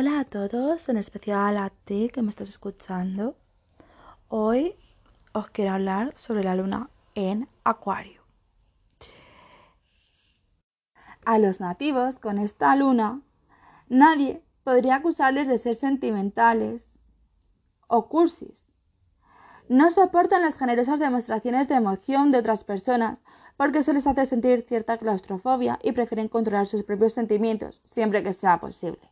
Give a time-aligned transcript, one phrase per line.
[0.00, 3.36] Hola a todos, en especial a ti que me estás escuchando.
[4.28, 4.76] Hoy
[5.32, 8.22] os quiero hablar sobre la luna en Acuario.
[11.24, 13.22] A los nativos con esta luna,
[13.88, 17.00] nadie podría acusarles de ser sentimentales
[17.88, 18.64] o cursis.
[19.68, 23.20] No soportan las generosas demostraciones de emoción de otras personas
[23.56, 28.32] porque eso les hace sentir cierta claustrofobia y prefieren controlar sus propios sentimientos siempre que
[28.32, 29.10] sea posible.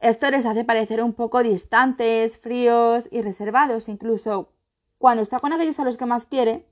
[0.00, 4.52] Esto les hace parecer un poco distantes, fríos y reservados, incluso
[4.98, 6.66] cuando está con aquellos a los que más quiere.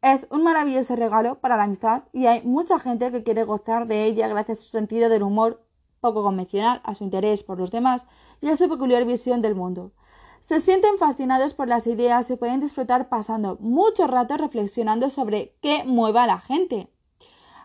[0.00, 4.04] Es un maravilloso regalo para la amistad y hay mucha gente que quiere gozar de
[4.04, 5.64] ella gracias a su sentido del humor
[6.00, 8.06] poco convencional, a su interés por los demás
[8.40, 9.92] y a su peculiar visión del mundo.
[10.40, 15.84] Se sienten fascinados por las ideas y pueden disfrutar pasando mucho rato reflexionando sobre qué
[15.84, 16.91] mueve a la gente.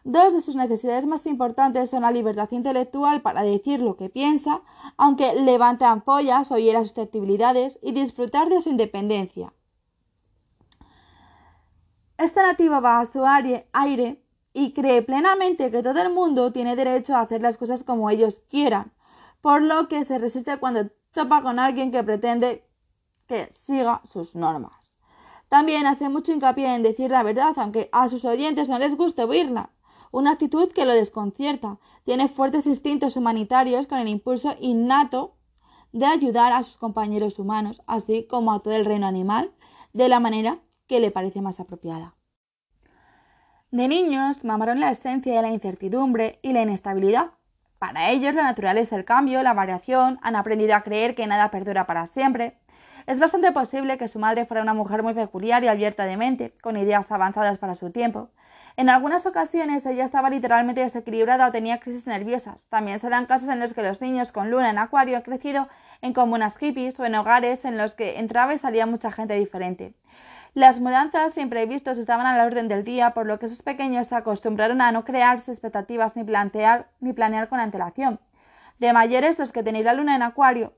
[0.03, 4.61] Dos de sus necesidades más importantes son la libertad intelectual para decir lo que piensa,
[4.95, 9.53] aunque levante ampollas o hiera susceptibilidades, y disfrutar de su independencia.
[12.17, 17.15] Este nativo va a su aire y cree plenamente que todo el mundo tiene derecho
[17.15, 18.91] a hacer las cosas como ellos quieran,
[19.41, 22.67] por lo que se resiste cuando topa con alguien que pretende
[23.27, 24.97] que siga sus normas.
[25.49, 29.23] También hace mucho hincapié en decir la verdad, aunque a sus oyentes no les guste
[29.23, 29.69] oírla
[30.11, 31.77] una actitud que lo desconcierta.
[32.05, 35.35] Tiene fuertes instintos humanitarios con el impulso innato
[35.91, 39.51] de ayudar a sus compañeros humanos, así como a todo el reino animal,
[39.93, 42.15] de la manera que le parece más apropiada.
[43.71, 47.31] De niños mamaron la esencia de la incertidumbre y la inestabilidad.
[47.79, 51.51] Para ellos lo natural es el cambio, la variación, han aprendido a creer que nada
[51.51, 52.57] perdura para siempre.
[53.07, 56.53] Es bastante posible que su madre fuera una mujer muy peculiar y abierta de mente,
[56.61, 58.29] con ideas avanzadas para su tiempo,
[58.77, 62.67] en algunas ocasiones ella estaba literalmente desequilibrada o tenía crisis nerviosas.
[62.69, 65.67] También se dan casos en los que los niños con luna en acuario han crecido
[66.01, 69.95] en comunas hippies o en hogares en los que entraba y salía mucha gente diferente.
[70.53, 74.15] Las mudanzas imprevistos estaban a la orden del día, por lo que esos pequeños se
[74.15, 78.19] acostumbraron a no crearse expectativas ni plantear ni planear con antelación.
[78.77, 80.73] De mayores, los que tenéis la luna en acuario,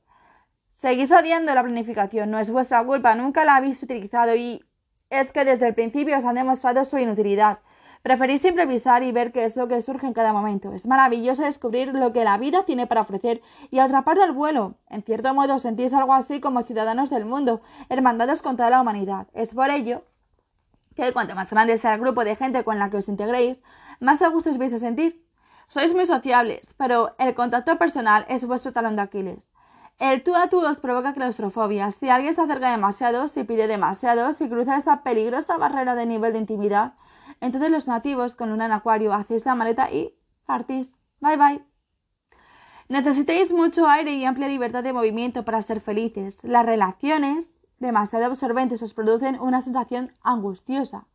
[0.73, 4.65] seguís odiando la planificación, no es vuestra culpa, nunca la habéis utilizado y
[5.09, 7.59] es que desde el principio os han demostrado su inutilidad.
[8.01, 10.71] Preferís improvisar y ver qué es lo que surge en cada momento.
[10.71, 14.75] Es maravilloso descubrir lo que la vida tiene para ofrecer y atraparlo al vuelo.
[14.89, 19.27] En cierto modo sentís algo así como ciudadanos del mundo, hermandados con toda la humanidad.
[19.33, 20.03] Es por ello
[20.95, 23.61] que cuanto más grande sea el grupo de gente con la que os integréis,
[23.99, 25.25] más a gusto os vais a sentir.
[25.67, 29.49] Sois muy sociables, pero el contacto personal es vuestro talón de Aquiles.
[29.99, 31.91] El tú a tú os provoca claustrofobia.
[31.91, 36.31] Si alguien se acerca demasiado, si pide demasiado, si cruza esa peligrosa barrera de nivel
[36.31, 36.93] de intimidad,
[37.41, 40.97] entonces los nativos con luna en acuario hacéis la maleta y partís.
[41.19, 41.65] Bye bye.
[42.87, 46.43] Necesitáis mucho aire y amplia libertad de movimiento para ser felices.
[46.43, 51.05] Las relaciones demasiado absorbentes os producen una sensación angustiosa.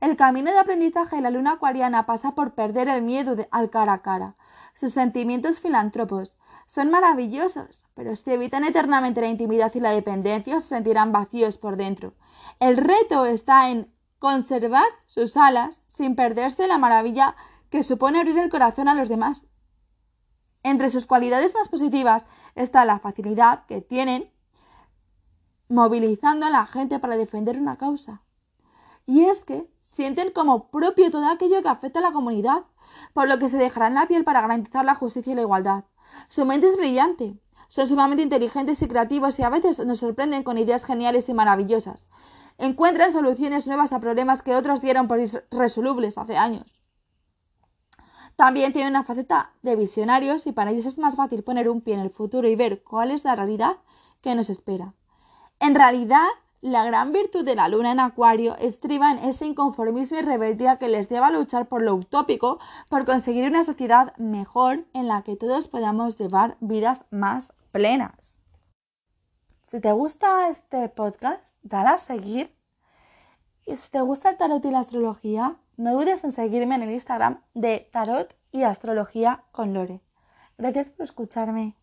[0.00, 3.92] El camino de aprendizaje de la luna acuariana pasa por perder el miedo al cara
[3.92, 4.34] a cara.
[4.74, 6.36] Sus sentimientos filántropos
[6.66, 11.76] son maravillosos, pero si evitan eternamente la intimidad y la dependencia, se sentirán vacíos por
[11.76, 12.14] dentro.
[12.60, 17.34] El reto está en conservar sus alas sin perderse la maravilla
[17.70, 19.46] que supone abrir el corazón a los demás.
[20.62, 24.30] Entre sus cualidades más positivas está la facilidad que tienen
[25.68, 28.22] movilizando a la gente para defender una causa.
[29.06, 32.64] Y es que sienten como propio todo aquello que afecta a la comunidad,
[33.14, 35.84] por lo que se dejarán la piel para garantizar la justicia y la igualdad.
[36.28, 37.38] Su mente es brillante,
[37.68, 42.10] son sumamente inteligentes y creativos y a veces nos sorprenden con ideas geniales y maravillosas
[42.60, 46.82] encuentran soluciones nuevas a problemas que otros dieron por irresolubles hace años.
[48.36, 51.94] También tienen una faceta de visionarios y para ellos es más fácil poner un pie
[51.94, 53.76] en el futuro y ver cuál es la realidad
[54.22, 54.94] que nos espera.
[55.58, 56.26] En realidad,
[56.62, 60.88] la gran virtud de la luna en Acuario estriba en ese inconformismo y rebeldía que
[60.88, 65.36] les lleva a luchar por lo utópico, por conseguir una sociedad mejor en la que
[65.36, 68.40] todos podamos llevar vidas más plenas.
[69.62, 72.59] Si te gusta este podcast, dale a seguir.
[73.70, 76.90] Y si te gusta el tarot y la astrología, no dudes en seguirme en el
[76.90, 80.00] Instagram de Tarot y Astrología con Lore.
[80.58, 81.76] Gracias por escucharme.